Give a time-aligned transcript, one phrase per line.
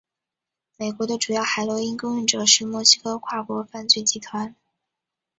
[0.77, 4.55] 美国的主要海洛因供应者是墨西哥跨国犯罪集团。